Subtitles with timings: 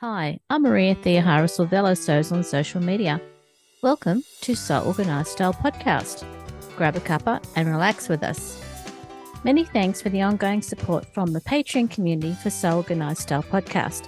[0.00, 3.18] Hi, I'm Maria Theoharis Silvello Sews on social media.
[3.82, 6.22] Welcome to Sew Organised Style Podcast.
[6.76, 8.62] Grab a cuppa and relax with us.
[9.42, 14.06] Many thanks for the ongoing support from the Patreon community for Sew Organised Style Podcast.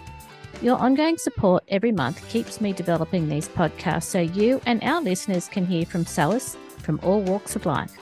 [0.61, 5.49] Your ongoing support every month keeps me developing these podcasts so you and our listeners
[5.49, 7.97] can hear from sewers from all walks of life.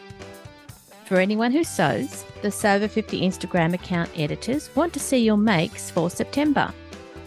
[1.05, 5.89] For anyone who sews, the Sew 50 Instagram account editors want to see your makes
[5.89, 6.75] for September.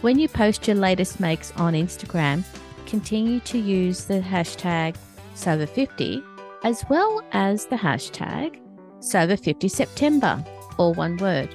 [0.00, 2.42] When you post your latest makes on Instagram,
[2.86, 4.96] continue to use the hashtag
[5.34, 6.24] Sew50
[6.64, 8.58] as well as the hashtag
[9.00, 10.46] Sew50September,
[10.78, 11.54] all one word.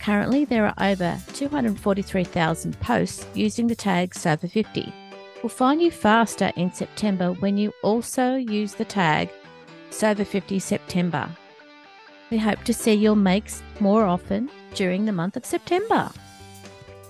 [0.00, 4.92] Currently, there are over 243,000 posts using the tag Sew50.
[5.44, 9.30] We'll find you faster in September when you also use the tag
[9.90, 11.28] Sew50 September.
[12.32, 16.10] We hope to see your makes more often during the month of September.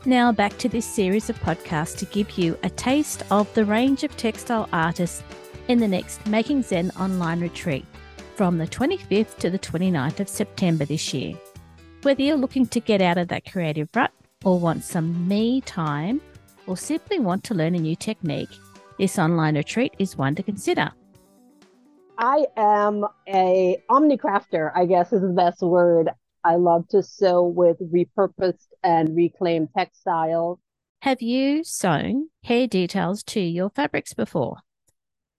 [0.04, 4.02] Now, back to this series of podcasts to give you a taste of the range
[4.02, 5.22] of textile artists
[5.68, 7.86] in the next Making Zen online retreat
[8.34, 11.38] from the 25th to the 29th of September this year.
[12.02, 14.10] Whether you're looking to get out of that creative rut
[14.44, 16.20] or want some me time
[16.66, 18.50] or simply want to learn a new technique,
[18.98, 20.90] this online retreat is one to consider.
[22.18, 26.10] I am a omnicrafter, I guess is the best word.
[26.44, 30.58] I love to sew with repurposed and reclaimed textiles.
[31.02, 34.58] Have you sewn hair details to your fabrics before?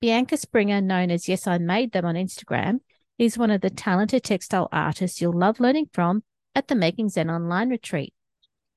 [0.01, 2.79] Bianca Springer, known as Yes, I Made Them on Instagram,
[3.17, 6.23] is one of the talented textile artists you'll love learning from
[6.55, 8.13] at the Making Zen online retreat.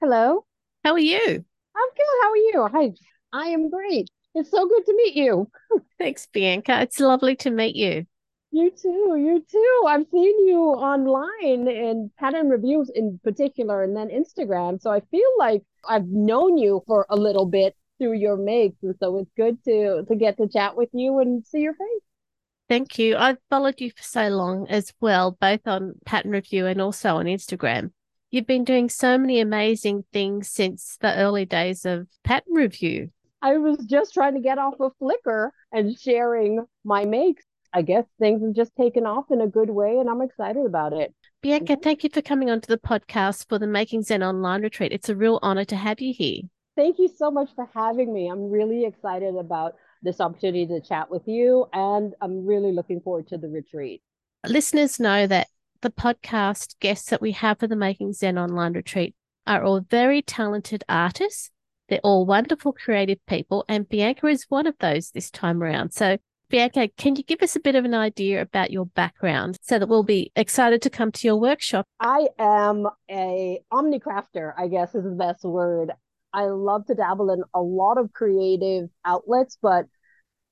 [0.01, 0.45] Hello.
[0.85, 1.19] How are you?
[1.19, 2.17] I'm good.
[2.23, 2.69] How are you?
[2.73, 2.93] Hi.
[3.33, 4.09] I am great.
[4.35, 5.51] It's so good to meet you.
[5.99, 6.83] Thanks, Bianca.
[6.83, 8.07] It's lovely to meet you.
[8.57, 9.17] You too.
[9.19, 9.85] You too.
[9.87, 14.81] I've seen you online in pattern reviews in particular, and then Instagram.
[14.81, 18.95] So I feel like I've known you for a little bit through your makes, and
[18.99, 22.03] so it's good to to get to chat with you and see your face.
[22.67, 23.19] Thank you.
[23.19, 27.27] I've followed you for so long as well, both on pattern review and also on
[27.27, 27.91] Instagram.
[28.31, 33.11] You've been doing so many amazing things since the early days of pattern review.
[33.43, 37.45] I was just trying to get off of Flickr and sharing my makes
[37.77, 40.95] I guess things have just taken off in a good way, and I'm excited about
[40.95, 41.15] it.
[41.43, 41.83] Bianca, mm-hmm.
[41.83, 44.93] thank you for coming onto the podcast for the Making Zen online retreat.
[44.93, 46.41] It's a real honor to have you here.
[46.75, 48.29] Thank you so much for having me.
[48.29, 53.29] I'm really excited about this opportunity to chat with you, and I'm really looking forward
[53.29, 54.01] to the retreat.
[54.47, 55.49] Listeners know that
[55.83, 59.15] the podcast guests that we have for the Making Zen online retreat
[59.47, 61.51] are all very talented artists.
[61.91, 65.93] They're all wonderful creative people, and Bianca is one of those this time around.
[65.93, 66.17] So
[66.49, 69.89] Bianca, can you give us a bit of an idea about your background so that
[69.89, 71.87] we'll be excited to come to your workshop?
[71.99, 75.91] I am a omnicrafter, I guess is the best word.
[76.33, 79.87] I love to dabble in a lot of creative outlets, but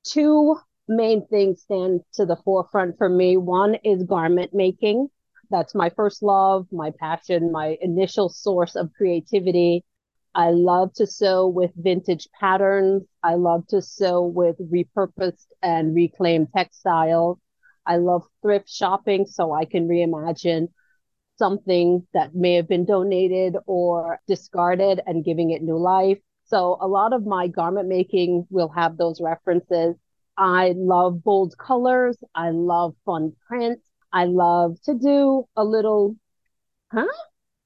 [0.03, 0.57] two
[0.89, 3.37] main things stand to the forefront for me.
[3.37, 5.09] One is garment making.
[5.51, 9.85] That's my first love, my passion, my initial source of creativity.
[10.35, 13.05] I love to sew with vintage patterns.
[13.23, 17.39] I love to sew with repurposed and reclaimed textiles.
[17.87, 20.69] I love thrift shopping so I can reimagine
[21.37, 26.19] something that may have been donated or discarded and giving it new life.
[26.47, 29.97] So a lot of my garment making will have those references.
[30.37, 32.19] I love bold colors.
[32.35, 33.89] I love fun prints.
[34.13, 36.17] I love to do a little,
[36.93, 37.07] huh?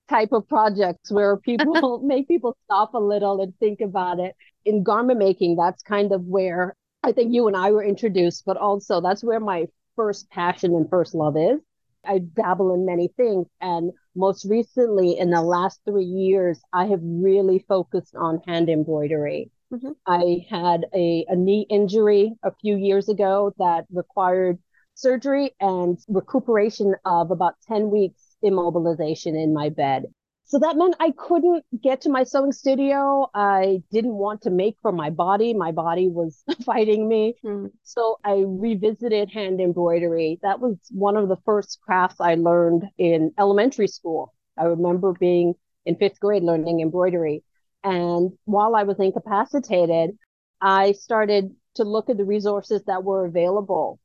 [0.09, 4.35] Type of projects where people make people stop a little and think about it.
[4.65, 8.57] In garment making, that's kind of where I think you and I were introduced, but
[8.57, 11.61] also that's where my first passion and first love is.
[12.05, 13.47] I dabble in many things.
[13.61, 19.51] And most recently, in the last three years, I have really focused on hand embroidery.
[19.73, 19.93] Mm-hmm.
[20.07, 24.59] I had a, a knee injury a few years ago that required
[24.95, 30.05] surgery and recuperation of about 10 weeks immobilization in my bed.
[30.49, 33.29] So that meant I couldn't get to my sewing studio.
[33.35, 35.53] I didn't want to make for my body.
[35.53, 37.37] My body was fighting me.
[37.45, 37.71] Mm.
[37.83, 40.39] So I revisited hand embroidery.
[40.43, 44.33] That was one of the first crafts I learned in elementary school.
[44.57, 45.53] I remember being
[45.85, 47.45] in fifth grade learning embroidery.
[47.85, 50.17] And while I was incapacitated,
[50.63, 54.01] I started to look at the resources that were available.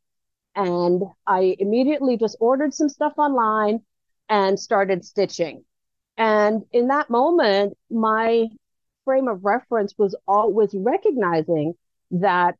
[0.55, 3.79] And I immediately just ordered some stuff online
[4.33, 5.63] and started stitching.
[6.17, 8.47] And in that moment, my
[9.05, 11.75] frame of reference was always recognizing
[12.09, 12.55] that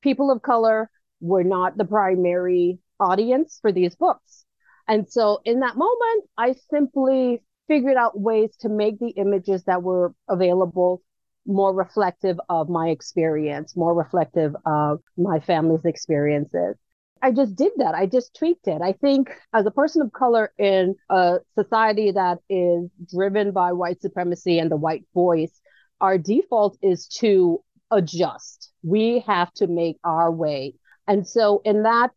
[0.00, 0.88] people of color
[1.20, 4.46] were not the primary audience for these books.
[4.88, 9.82] And so in that moment, I simply figured out ways to make the images that
[9.82, 11.02] were available
[11.44, 16.76] more reflective of my experience, more reflective of my family's experiences.
[17.22, 17.94] I just did that.
[17.94, 18.80] I just tweaked it.
[18.82, 24.00] I think as a person of color in a society that is driven by white
[24.00, 25.60] supremacy and the white voice,
[26.00, 28.70] our default is to adjust.
[28.82, 30.74] We have to make our way.
[31.06, 32.12] And so in that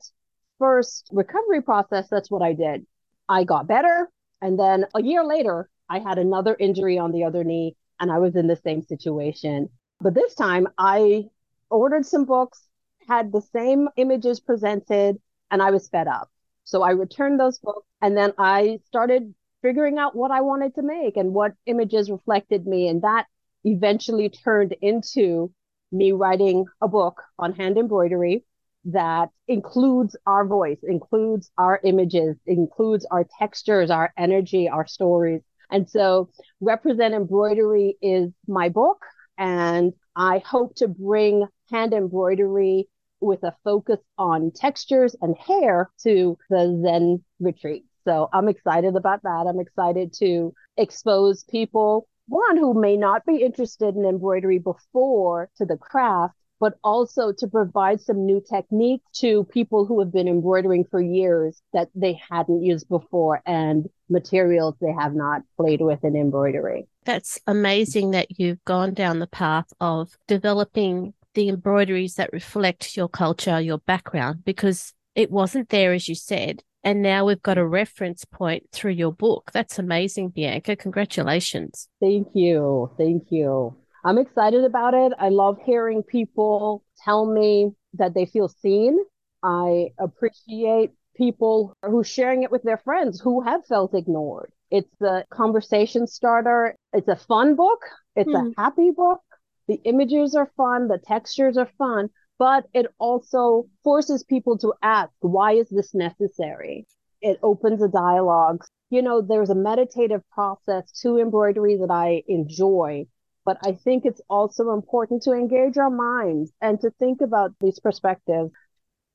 [0.60, 2.86] first recovery process, that's what I did.
[3.28, 4.10] I got better.
[4.42, 8.20] And then a year later, I had another injury on the other knee and I
[8.20, 9.70] was in the same situation.
[10.00, 11.26] But this time I
[11.70, 12.68] ordered some books,
[13.08, 15.20] had the same images presented,
[15.50, 16.30] and I was fed up.
[16.64, 20.82] So I returned those books and then I started figuring out what I wanted to
[20.82, 22.88] make and what images reflected me.
[22.88, 23.28] And that
[23.64, 25.52] eventually turned into
[25.92, 28.46] me writing a book on hand embroidery
[28.86, 35.42] that includes our voice, includes our images, includes our textures, our energy, our stories.
[35.70, 39.04] And so Represent Embroidery is my book,
[39.38, 42.88] and I hope to bring hand embroidery
[43.20, 47.86] with a focus on textures and hair to the Zen retreat.
[48.04, 49.46] So I'm excited about that.
[49.48, 55.66] I'm excited to expose people, one who may not be interested in embroidery before to
[55.66, 60.86] the craft, but also to provide some new technique to people who have been embroidering
[60.90, 66.16] for years that they hadn't used before and materials they have not played with in
[66.16, 66.88] embroidery.
[67.04, 73.08] That's amazing that you've gone down the path of developing the embroideries that reflect your
[73.10, 76.64] culture, your background, because it wasn't there, as you said.
[76.84, 79.52] And now we've got a reference point through your book.
[79.54, 80.76] That's amazing, Bianca.
[80.76, 81.88] Congratulations.
[82.02, 82.92] Thank you.
[82.98, 83.76] Thank you.
[84.04, 85.14] I'm excited about it.
[85.20, 88.98] I love hearing people tell me that they feel seen.
[89.44, 94.52] I appreciate people who sharing it with their friends who have felt ignored.
[94.72, 96.76] It's a conversation starter.
[96.94, 97.82] It's a fun book.
[98.16, 98.54] It's mm.
[98.58, 99.22] a happy book.
[99.72, 100.90] The images are fun.
[100.90, 106.86] The textures are fun, but it also forces people to ask, why is this necessary?
[107.22, 108.66] It opens a dialogue.
[108.90, 113.06] You know, there's a meditative process to embroidery that I enjoy
[113.46, 117.80] but I think it's also important to engage our minds and to think about these
[117.80, 118.52] perspectives.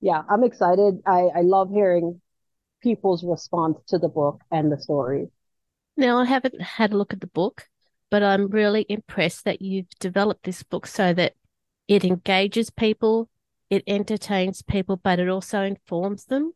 [0.00, 1.00] Yeah, I'm excited.
[1.06, 2.20] I, I love hearing
[2.82, 5.28] people's response to the book and the stories.
[5.96, 7.68] Now, I haven't had a look at the book,
[8.10, 11.34] but I'm really impressed that you've developed this book so that
[11.88, 13.28] it engages people,
[13.70, 16.52] it entertains people, but it also informs them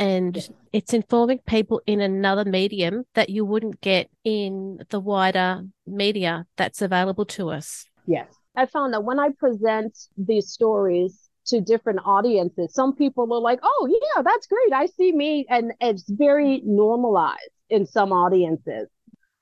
[0.00, 6.46] and it's informing people in another medium that you wouldn't get in the wider media
[6.56, 7.84] that's available to us.
[8.06, 8.34] Yes.
[8.56, 13.60] I found that when I present these stories to different audiences, some people are like,
[13.62, 14.72] oh, yeah, that's great.
[14.72, 15.44] I see me.
[15.50, 18.88] And it's very normalized in some audiences.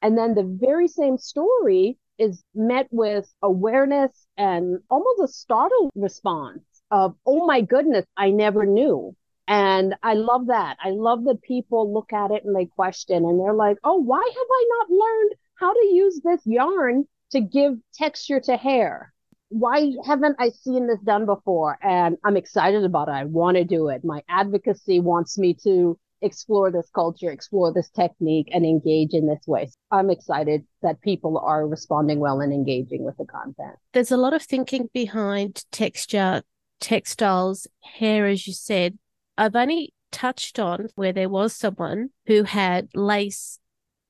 [0.03, 6.62] And then the very same story is met with awareness and almost a startled response
[6.91, 9.15] of, oh my goodness, I never knew.
[9.47, 10.77] And I love that.
[10.83, 14.19] I love that people look at it and they question and they're like, oh, why
[14.19, 19.12] have I not learned how to use this yarn to give texture to hair?
[19.49, 21.79] Why haven't I seen this done before?
[21.83, 23.12] And I'm excited about it.
[23.12, 24.05] I want to do it.
[24.05, 29.47] My advocacy wants me to explore this culture, explore this technique, and engage in this
[29.47, 29.70] way.
[29.91, 33.77] I'm excited that people are responding well and engaging with the content.
[33.93, 36.43] There's a lot of thinking behind texture,
[36.81, 38.98] textiles, hair, as you said
[39.39, 43.60] I've only touched on where there was someone who had lace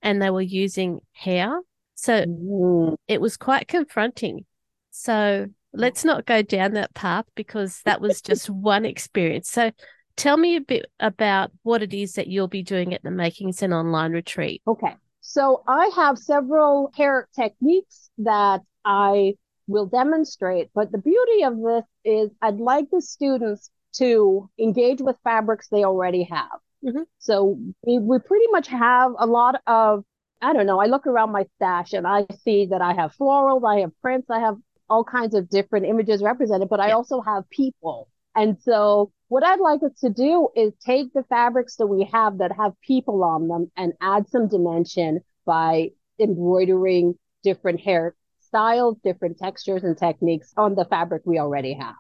[0.01, 1.61] and they were using hair.
[1.95, 2.97] So mm.
[3.07, 4.47] it was quite confronting.
[4.91, 9.51] So let's not go down that path because that was just one experience.
[9.51, 9.71] So
[10.19, 13.53] tell me a bit about what it is that you'll be doing at the Making
[13.53, 14.61] Zen Online Retreat.
[14.67, 14.95] Okay.
[15.21, 19.35] So I have several hair techniques that I
[19.67, 25.17] will demonstrate, but the beauty of this is I'd like the students to engage with
[25.23, 26.59] fabrics they already have.
[26.85, 27.03] Mm-hmm.
[27.19, 30.05] So we, we pretty much have a lot of,
[30.43, 33.69] I don't know, I look around my stash and I see that I have florals,
[33.69, 34.57] I have prints, I have
[34.89, 38.09] all kinds of different images represented, but I also have people.
[38.35, 42.39] And so what I'd like us to do is take the fabrics that we have
[42.39, 49.39] that have people on them and add some dimension by embroidering different hair styles, different
[49.39, 51.95] textures and techniques on the fabric we already have.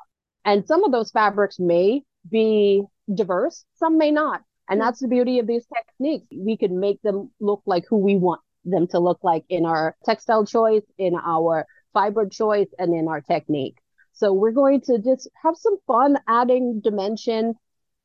[0.44, 2.82] And some of those fabrics may be
[3.14, 4.42] diverse, some may not.
[4.68, 4.86] And hmm.
[4.86, 6.26] that's the beauty of these techniques.
[6.34, 9.96] We can make them look like who we want them to look like in our
[10.04, 13.78] textile choice, in our fiber choice, and in our technique.
[14.18, 17.54] So we're going to just have some fun adding dimension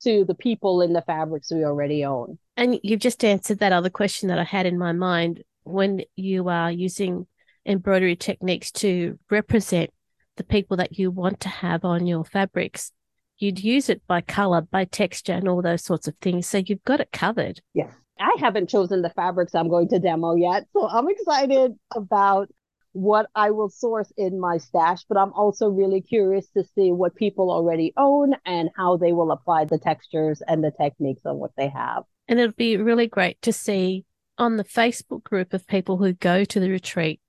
[0.04, 2.38] to the people in the fabrics we already own.
[2.56, 6.50] And you've just answered that other question that I had in my mind when you
[6.50, 7.26] are using
[7.66, 9.90] embroidery techniques to represent
[10.36, 12.92] the people that you want to have on your fabrics,
[13.40, 16.48] you'd use it by color, by texture, and all those sorts of things.
[16.48, 17.60] So you've got it covered.
[17.74, 17.92] Yes.
[18.20, 20.66] I haven't chosen the fabrics I'm going to demo yet.
[20.74, 22.50] So I'm excited about
[22.94, 27.16] what I will source in my stash, but I'm also really curious to see what
[27.16, 31.52] people already own and how they will apply the textures and the techniques on what
[31.58, 32.04] they have.
[32.28, 34.06] And it'll be really great to see
[34.38, 37.20] on the Facebook group of people who go to the retreat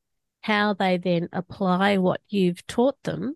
[0.43, 3.35] how they then apply what you've taught them.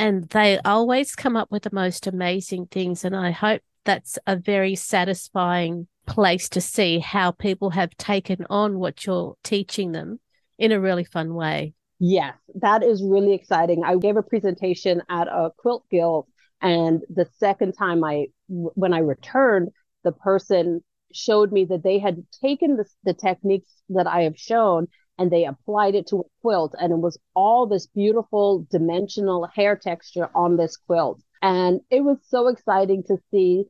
[0.00, 3.04] And they always come up with the most amazing things.
[3.04, 8.78] And I hope that's a very satisfying place to see how people have taken on
[8.78, 10.18] what you're teaching them
[10.58, 11.74] in a really fun way.
[12.00, 13.82] Yes, that is really exciting.
[13.84, 16.26] I gave a presentation at a quilt guild,
[16.60, 19.70] and the second time I, when I returned,
[20.04, 24.88] the person showed me that they had taken the, the techniques that I have shown
[25.18, 29.74] and they applied it to a quilt, and it was all this beautiful dimensional hair
[29.76, 31.20] texture on this quilt.
[31.42, 33.64] And it was so exciting to see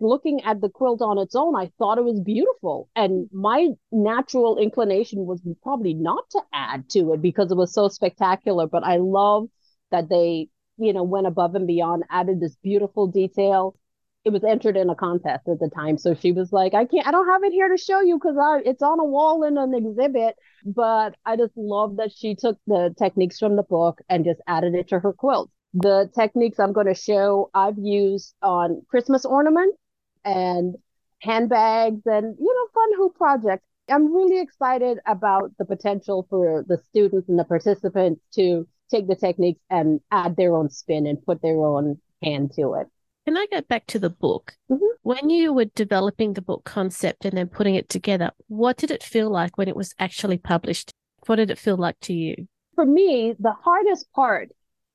[0.00, 2.88] looking at the quilt on its own, I thought it was beautiful.
[2.96, 7.88] And my natural inclination was probably not to add to it because it was so
[7.88, 8.66] spectacular.
[8.66, 9.48] But I love
[9.90, 10.48] that they,
[10.78, 13.76] you know, went above and beyond, added this beautiful detail.
[14.24, 15.98] It was entered in a contest at the time.
[15.98, 18.38] So she was like, I can't, I don't have it here to show you because
[18.38, 20.36] I it's on a wall in an exhibit.
[20.64, 24.74] But I just love that she took the techniques from the book and just added
[24.74, 25.50] it to her quilt.
[25.74, 29.76] The techniques I'm going to show I've used on Christmas ornaments
[30.24, 30.76] and
[31.20, 36.78] handbags and you know fun hoop projects i'm really excited about the potential for the
[36.90, 41.40] students and the participants to take the techniques and add their own spin and put
[41.40, 42.86] their own hand to it
[43.26, 44.54] can I go back to the book?
[44.70, 44.84] Mm-hmm.
[45.02, 49.02] When you were developing the book concept and then putting it together, what did it
[49.02, 50.90] feel like when it was actually published?
[51.26, 52.46] What did it feel like to you?
[52.74, 54.50] For me, the hardest part,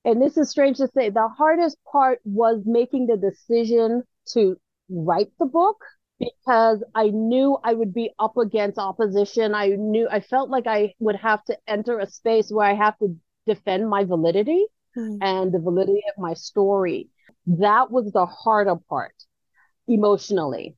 [0.05, 4.59] and this is strange to say, the hardest part was making the decision to
[4.89, 5.77] write the book
[6.19, 9.55] because I knew I would be up against opposition.
[9.55, 12.97] I knew I felt like I would have to enter a space where I have
[12.99, 13.15] to
[13.45, 14.65] defend my validity
[14.97, 15.17] mm.
[15.21, 17.09] and the validity of my story.
[17.47, 19.15] That was the harder part
[19.87, 20.75] emotionally.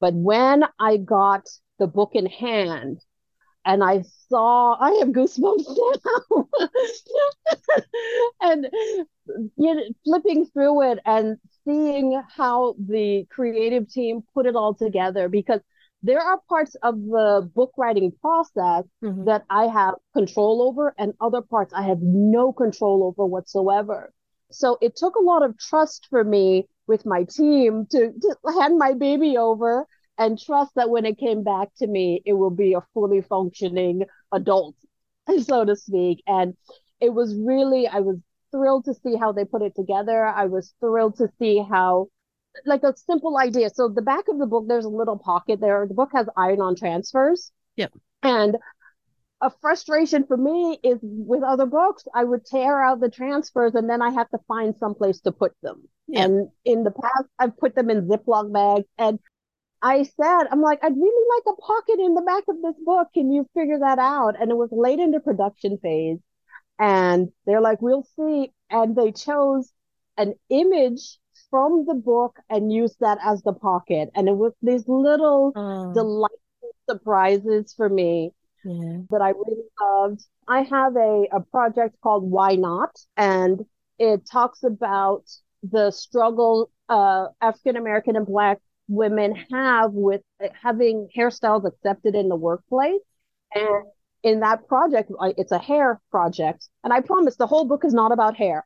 [0.00, 3.00] But when I got the book in hand
[3.64, 5.64] and I saw, I have goosebumps
[6.30, 6.48] now.
[8.40, 8.66] and
[9.56, 15.28] you know, flipping through it and seeing how the creative team put it all together
[15.28, 15.60] because
[16.02, 19.24] there are parts of the book writing process mm-hmm.
[19.24, 24.12] that I have control over, and other parts I have no control over whatsoever.
[24.50, 28.76] So it took a lot of trust for me with my team to, to hand
[28.76, 29.86] my baby over
[30.18, 34.04] and trust that when it came back to me, it will be a fully functioning
[34.32, 34.76] adult,
[35.42, 36.22] so to speak.
[36.26, 36.56] And
[37.00, 38.18] it was really, I was
[38.52, 40.24] thrilled to see how they put it together.
[40.24, 42.08] I was thrilled to see how,
[42.64, 43.70] like a simple idea.
[43.70, 45.86] So the back of the book, there's a little pocket there.
[45.86, 47.50] The book has iron-on transfers.
[47.76, 47.92] Yep.
[48.22, 48.56] And
[49.40, 53.90] a frustration for me is with other books, I would tear out the transfers and
[53.90, 55.88] then I have to find some place to put them.
[56.06, 56.24] Yep.
[56.24, 58.86] And in the past, I've put them in Ziploc bags.
[58.96, 59.18] And
[59.84, 63.08] I said, I'm like, I'd really like a pocket in the back of this book.
[63.12, 64.34] Can you figure that out?
[64.40, 66.20] And it was late in the production phase.
[66.78, 68.50] And they're like, we'll see.
[68.70, 69.70] And they chose
[70.16, 71.18] an image
[71.50, 74.08] from the book and used that as the pocket.
[74.14, 75.92] And it was these little oh.
[75.92, 78.32] delightful surprises for me
[78.64, 79.00] yeah.
[79.10, 80.24] that I really loved.
[80.48, 82.98] I have a, a project called Why Not?
[83.18, 83.60] And
[83.98, 85.24] it talks about
[85.62, 90.22] the struggle uh, African American and Black women have with
[90.62, 93.00] having hairstyles accepted in the workplace.
[93.54, 93.84] And
[94.22, 98.10] in that project, it's a hair project, and I promise the whole book is not
[98.10, 98.64] about hair.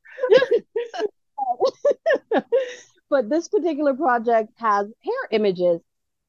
[3.10, 5.80] but this particular project has hair images,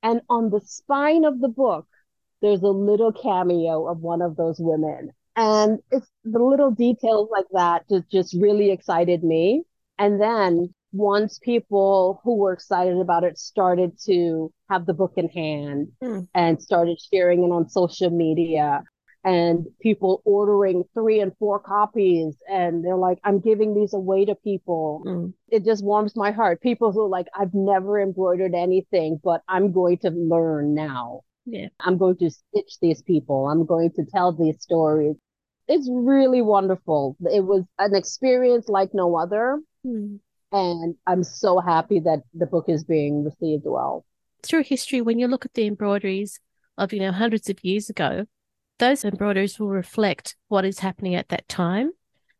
[0.01, 1.85] and on the spine of the book,
[2.41, 5.11] there's a little cameo of one of those women.
[5.35, 9.63] And it's the little details like that just, just really excited me.
[9.97, 15.29] And then once people who were excited about it started to have the book in
[15.29, 16.27] hand mm.
[16.33, 18.83] and started sharing it on social media,
[19.23, 24.35] and people ordering three and four copies and they're like i'm giving these away to
[24.35, 25.03] people.
[25.05, 25.33] Mm.
[25.49, 26.61] it just warms my heart.
[26.61, 31.21] People who are like i've never embroidered anything but i'm going to learn now.
[31.45, 31.67] Yeah.
[31.79, 33.47] I'm going to stitch these people.
[33.47, 35.15] I'm going to tell these stories.
[35.67, 37.17] It's really wonderful.
[37.21, 39.59] It was an experience like no other.
[39.85, 40.19] Mm.
[40.51, 44.05] And i'm so happy that the book is being received well
[44.43, 46.39] through history when you look at the embroideries
[46.77, 48.25] of you know hundreds of years ago
[48.79, 51.91] those embroideries will reflect what is happening at that time.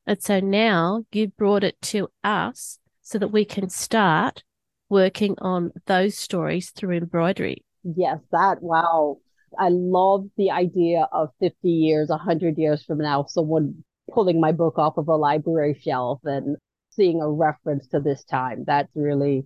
[0.07, 4.43] And so now you've brought it to us so that we can start
[4.89, 7.63] working on those stories through embroidery.
[7.83, 9.17] Yes, that, wow.
[9.57, 14.79] I love the idea of 50 years, 100 years from now, someone pulling my book
[14.79, 16.57] off of a library shelf and
[16.99, 18.65] seeing a reference to this time.
[18.67, 19.45] That's really,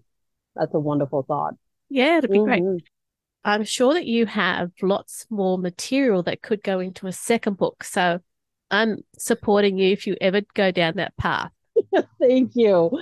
[0.55, 1.53] that's a wonderful thought.
[1.89, 2.63] Yeah, it'd be mm-hmm.
[2.63, 2.83] great.
[3.45, 7.83] I'm sure that you have lots more material that could go into a second book.
[7.83, 8.19] So
[8.71, 11.51] I'm supporting you if you ever go down that path.
[12.19, 12.99] Thank you.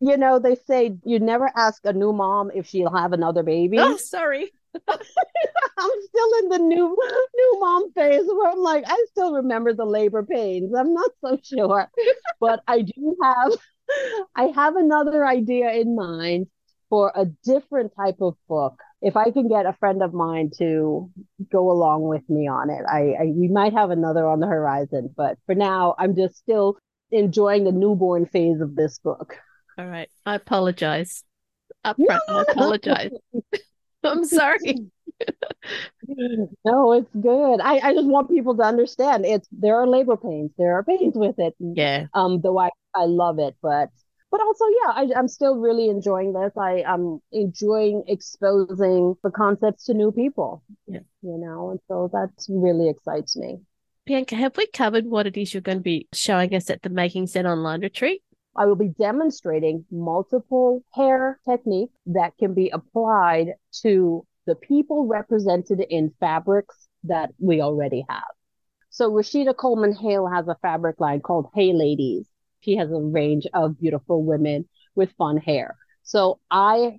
[0.00, 3.78] You know, they say you never ask a new mom if she'll have another baby.
[3.78, 4.52] Oh, sorry.
[4.88, 6.96] I'm still in the new
[7.34, 10.72] new mom phase where I'm like, I still remember the labor pains.
[10.74, 11.90] I'm not so sure.
[12.40, 13.52] But I do have
[14.34, 16.46] I have another idea in mind
[16.88, 18.78] for a different type of book.
[19.00, 21.10] If I can get a friend of mine to
[21.50, 25.12] go along with me on it, I, I we might have another on the horizon.
[25.16, 26.76] But for now, I'm just still
[27.10, 29.36] enjoying the newborn phase of this book.
[29.78, 30.08] All right.
[30.26, 31.24] I apologize.
[31.84, 33.10] Upfront, no, I apologize.
[34.04, 34.90] I'm sorry.
[36.64, 37.60] no, it's good.
[37.60, 40.50] I, I just want people to understand it's there are labor pains.
[40.58, 41.54] There are pains with it.
[41.58, 42.06] Yeah.
[42.14, 43.90] Um, though I, I love it, but
[44.30, 46.52] but also yeah, I, I'm still really enjoying this.
[46.56, 50.62] I am enjoying exposing the concepts to new people.
[50.86, 51.00] Yeah.
[51.22, 53.60] You know, and so that really excites me.
[54.04, 56.90] Bianca, have we covered what it is you're going to be showing us at the
[56.90, 58.22] Making Zen online retreat?
[58.56, 65.80] I will be demonstrating multiple hair techniques that can be applied to the people represented
[65.80, 68.24] in fabrics that we already have.
[68.90, 72.28] So Rashida Coleman Hale has a fabric line called Hey Ladies.
[72.60, 75.76] She has a range of beautiful women with fun hair.
[76.02, 76.98] So I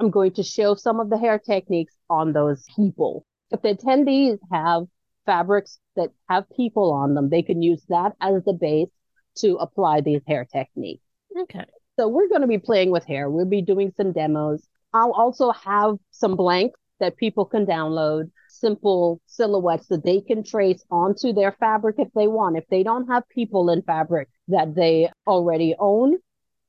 [0.00, 3.24] am going to show some of the hair techniques on those people.
[3.50, 4.84] If the attendees have
[5.24, 8.90] fabrics that have people on them, they can use that as the base
[9.36, 11.02] to apply these hair techniques.
[11.36, 11.64] Okay.
[11.98, 13.28] So we're going to be playing with hair.
[13.28, 14.66] We'll be doing some demos.
[14.92, 20.84] I'll also have some blanks that people can download, simple silhouettes that they can trace
[20.90, 22.56] onto their fabric if they want.
[22.56, 26.18] If they don't have people in fabric that they already own,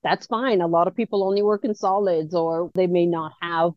[0.03, 0.61] that's fine.
[0.61, 3.71] A lot of people only work in solids or they may not have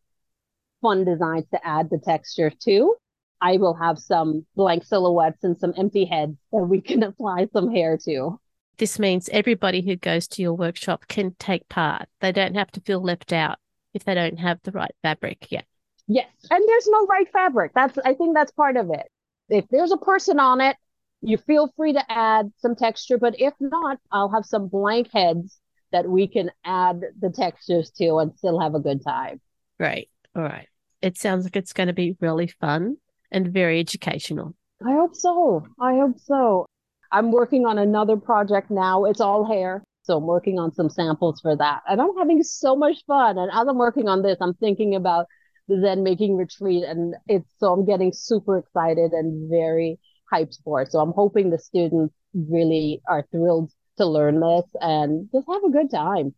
[0.81, 2.97] fun designs to add the texture to.
[3.41, 7.71] I will have some blank silhouettes and some empty heads that we can apply some
[7.71, 8.41] hair to.
[8.79, 12.09] This means everybody who goes to your workshop can take part.
[12.21, 13.59] They don't have to feel left out
[13.93, 15.67] if they don't have the right fabric yet.
[16.07, 16.29] Yes.
[16.51, 17.73] And there's no right fabric.
[17.75, 19.09] That's I think that's part of it.
[19.49, 20.77] If there's a person on it,
[21.23, 25.59] you feel free to add some texture, but if not, I'll have some blank heads
[25.93, 29.41] that we can add the textures to and still have a good time.
[29.79, 30.11] Great.
[30.37, 30.69] All right.
[31.01, 32.97] It sounds like it's going to be really fun
[33.31, 34.55] and very educational.
[34.85, 35.67] I hope so.
[35.81, 36.67] I hope so.
[37.15, 39.05] I'm working on another project now.
[39.05, 39.85] It's all hair.
[40.03, 41.83] So I'm working on some samples for that.
[41.89, 43.39] And I'm having so much fun.
[43.39, 45.27] And as I'm working on this, I'm thinking about
[45.69, 46.83] the Zen making retreat.
[46.83, 50.01] And it's so I'm getting super excited and very
[50.31, 50.91] hyped for it.
[50.91, 55.71] So I'm hoping the students really are thrilled to learn this and just have a
[55.71, 56.35] good time.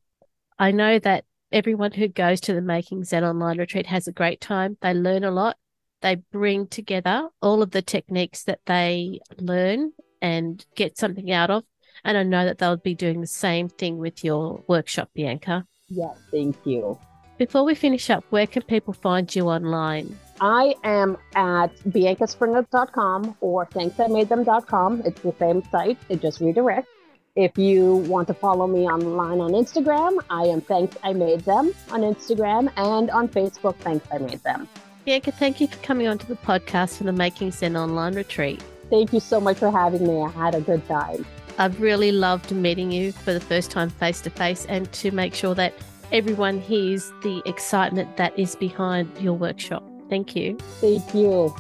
[0.59, 4.43] I know that everyone who goes to the Making Zen online retreat has a great
[4.43, 4.77] time.
[4.83, 5.57] They learn a lot.
[6.03, 11.65] They bring together all of the techniques that they learn and get something out of.
[12.05, 15.67] And I know that they'll be doing the same thing with your workshop, Bianca.
[15.89, 16.99] Yeah, thank you.
[17.39, 20.19] Before we finish up, where can people find you online?
[20.41, 25.03] I am at biancaspringer.com or thanksimadethem.com.
[25.05, 26.87] It's the same site, it just redirects.
[27.35, 31.75] If you want to follow me online on Instagram, I am Thanks I Made Them
[31.91, 34.67] on Instagram and on Facebook, Thanks I Made Them.
[35.05, 38.63] Bianca, thank you for coming onto the podcast for the Making Zen online retreat.
[38.91, 40.23] Thank you so much for having me.
[40.23, 41.27] I had a good time.
[41.59, 45.35] I've really loved meeting you for the first time face to face and to make
[45.35, 45.75] sure that
[46.13, 49.83] everyone hears the excitement that is behind your workshop.
[50.09, 50.57] Thank you.
[50.81, 51.55] Thank you.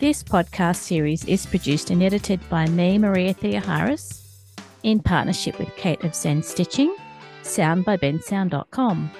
[0.00, 4.22] This podcast series is produced and edited by me, Maria Theoharis,
[4.82, 6.94] in partnership with Kate of Zen Stitching,
[7.42, 9.10] sound by bensound.com.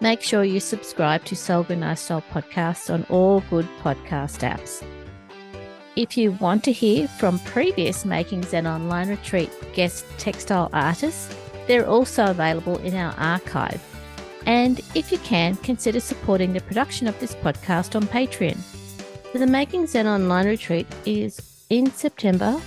[0.00, 4.84] Make sure you subscribe to Sew Organized Style podcasts on all good podcast apps.
[5.96, 11.32] If you want to hear from previous Making Zen Online Retreat guest textile artists,
[11.68, 13.80] they're also available in our archive.
[14.44, 18.58] And if you can, consider supporting the production of this podcast on Patreon.
[19.32, 22.58] The Making Zen Online Retreat is in September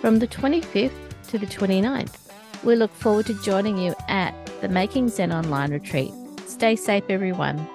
[0.00, 0.92] from the 25th
[1.30, 2.14] to the 29th.
[2.62, 6.12] We look forward to joining you at the Making Zen Online Retreat.
[6.46, 7.68] Stay safe, everyone.